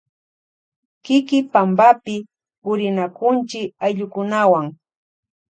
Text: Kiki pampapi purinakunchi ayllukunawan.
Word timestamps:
Kiki 1.03 1.39
pampapi 1.51 2.15
purinakunchi 2.61 3.61
ayllukunawan. 3.85 4.67